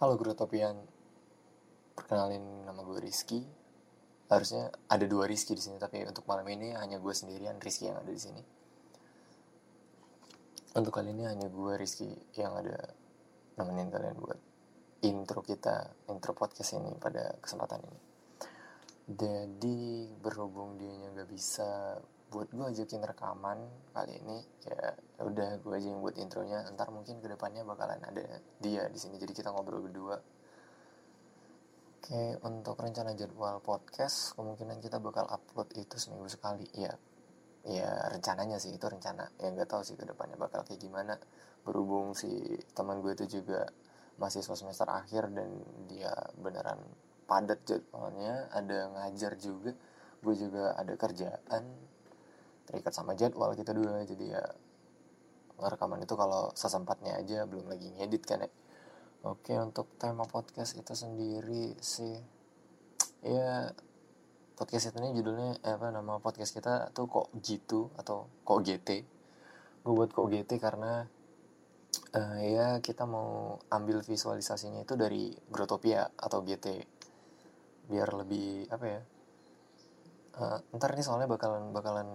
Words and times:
Halo 0.00 0.16
Grotopian, 0.16 0.80
perkenalin 1.92 2.64
nama 2.64 2.80
gue 2.88 3.04
Rizky. 3.04 3.44
Harusnya 4.32 4.72
ada 4.88 5.04
dua 5.04 5.28
Rizky 5.28 5.52
di 5.52 5.60
sini, 5.60 5.76
tapi 5.76 6.00
untuk 6.08 6.24
malam 6.24 6.48
ini 6.48 6.72
hanya 6.72 6.96
gue 6.96 7.12
sendirian 7.12 7.60
Rizky 7.60 7.92
yang 7.92 8.00
ada 8.00 8.08
di 8.08 8.16
sini. 8.16 8.40
Untuk 10.72 10.88
kali 10.88 11.12
ini 11.12 11.28
hanya 11.28 11.52
gue 11.52 11.72
Rizky 11.76 12.08
yang 12.40 12.56
ada 12.56 12.80
nemenin 13.60 13.92
kalian 13.92 14.16
buat 14.16 14.40
intro 15.04 15.44
kita, 15.44 15.92
intro 16.08 16.32
podcast 16.32 16.80
ini 16.80 16.96
pada 16.96 17.36
kesempatan 17.36 17.84
ini. 17.84 18.00
Jadi 19.04 20.16
berhubung 20.16 20.80
dia 20.80 21.12
nggak 21.12 21.28
bisa 21.28 22.00
buat 22.30 22.48
gue 22.54 22.62
ajakin 22.62 23.02
rekaman 23.02 23.58
kali 23.90 24.22
ini 24.22 24.38
ya, 24.62 24.94
udah 25.18 25.58
gue 25.58 25.74
aja 25.74 25.90
yang 25.90 25.98
buat 25.98 26.14
intronya 26.14 26.62
ntar 26.78 26.94
mungkin 26.94 27.18
ke 27.18 27.26
depannya 27.26 27.66
bakalan 27.66 27.98
ada 28.06 28.38
dia 28.62 28.86
di 28.86 28.98
sini 29.02 29.18
jadi 29.18 29.34
kita 29.34 29.50
ngobrol 29.50 29.82
berdua. 29.82 30.16
Oke 32.00 32.38
untuk 32.46 32.78
rencana 32.78 33.18
jadwal 33.18 33.58
podcast 33.60 34.38
kemungkinan 34.38 34.78
kita 34.78 35.02
bakal 35.02 35.26
upload 35.26 35.74
itu 35.74 35.98
seminggu 35.98 36.30
sekali. 36.30 36.70
Ya 36.78 36.94
ya 37.66 37.90
rencananya 38.14 38.62
sih 38.62 38.72
itu 38.72 38.86
rencana. 38.86 39.34
Ya 39.42 39.50
nggak 39.50 39.68
tahu 39.68 39.82
sih 39.82 39.98
ke 39.98 40.06
depannya 40.06 40.38
bakal 40.38 40.62
kayak 40.62 40.80
gimana. 40.80 41.18
Berhubung 41.66 42.14
si 42.14 42.30
teman 42.72 43.02
gue 43.02 43.12
itu 43.12 43.42
juga 43.42 43.66
mahasiswa 44.22 44.54
semester 44.54 44.86
akhir 44.86 45.34
dan 45.34 45.50
dia 45.90 46.14
beneran 46.38 46.78
padat 47.24 47.62
jadwalnya 47.62 48.50
ada 48.50 48.90
ngajar 48.90 49.38
juga 49.38 49.72
gue 50.20 50.34
juga 50.36 50.76
ada 50.76 50.92
kerjaan 50.98 51.64
terikat 52.70 52.94
sama 52.94 53.18
jadwal 53.18 53.50
kita 53.58 53.74
dua 53.74 54.06
jadi 54.06 54.38
ya 54.38 54.44
rekaman 55.60 56.00
itu 56.06 56.14
kalau 56.16 56.54
sesempatnya 56.56 57.20
aja 57.20 57.44
belum 57.44 57.68
lagi 57.68 57.92
ngedit 57.98 58.22
kan 58.24 58.46
ya. 58.46 58.50
Oke 59.26 59.52
untuk 59.60 59.92
tema 60.00 60.24
podcast 60.24 60.78
itu 60.80 60.96
sendiri 60.96 61.76
sih 61.82 62.16
ya 63.20 63.68
podcast 64.56 64.88
itu 64.88 64.96
ini 65.04 65.12
judulnya 65.12 65.60
eh, 65.60 65.76
apa 65.76 65.92
nama 65.92 66.16
podcast 66.16 66.56
kita 66.56 66.88
tuh 66.96 67.04
kok 67.04 67.28
gitu 67.44 67.92
atau 68.00 68.32
kok 68.48 68.64
GT 68.64 69.04
gue 69.80 69.92
buat 69.92 70.12
kok 70.12 70.28
GT 70.28 70.60
karena 70.60 71.08
uh, 72.12 72.38
ya 72.44 72.80
kita 72.84 73.08
mau 73.08 73.56
ambil 73.72 74.04
visualisasinya 74.04 74.84
itu 74.84 74.96
dari 74.96 75.32
Grotopia 75.48 76.04
atau 76.16 76.44
GT 76.44 76.84
biar 77.88 78.08
lebih 78.12 78.68
apa 78.68 78.86
ya 78.86 79.00
uh, 80.38 80.58
ntar 80.76 80.94
ini 80.94 81.02
soalnya 81.02 81.26
bakalan 81.26 81.74
bakalan 81.74 82.08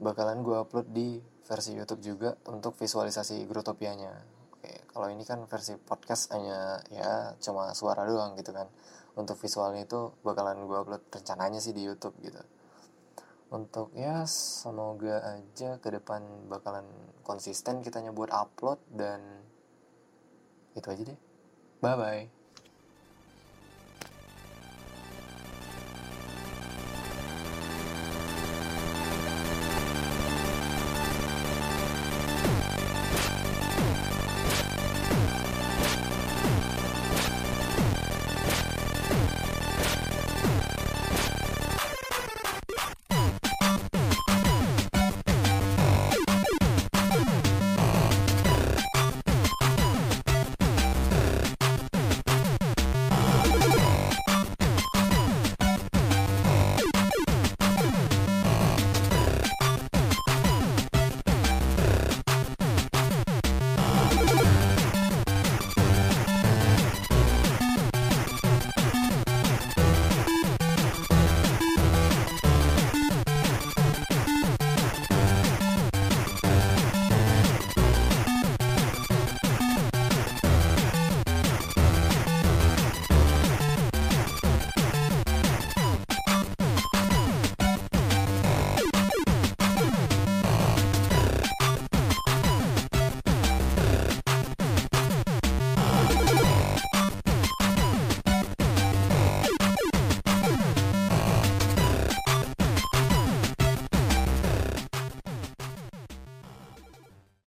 bakalan 0.00 0.38
gue 0.40 0.56
upload 0.56 0.88
di 0.90 1.20
versi 1.44 1.76
YouTube 1.76 2.02
juga 2.02 2.30
untuk 2.48 2.74
visualisasi 2.80 3.44
Grotopianya. 3.44 4.12
Oke, 4.56 4.88
kalau 4.88 5.12
ini 5.12 5.22
kan 5.28 5.44
versi 5.44 5.76
podcast 5.76 6.32
hanya 6.32 6.80
ya 6.88 7.36
cuma 7.38 7.76
suara 7.76 8.08
doang 8.08 8.34
gitu 8.40 8.50
kan. 8.50 8.68
Untuk 9.14 9.38
visualnya 9.38 9.86
itu 9.86 10.10
bakalan 10.26 10.64
gue 10.66 10.78
upload 10.78 11.02
rencananya 11.12 11.60
sih 11.62 11.76
di 11.76 11.84
YouTube 11.86 12.16
gitu. 12.24 12.40
Untuk 13.54 13.94
ya 13.94 14.26
semoga 14.26 15.38
aja 15.38 15.78
ke 15.78 15.88
depan 15.94 16.50
bakalan 16.50 16.88
konsisten 17.22 17.84
kitanya 17.84 18.10
buat 18.10 18.32
upload 18.34 18.82
dan 18.90 19.20
itu 20.74 20.88
aja 20.90 21.02
deh. 21.06 21.18
Bye 21.78 21.94
bye. 21.94 22.43